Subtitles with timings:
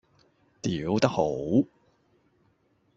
[0.63, 1.21] 吊得好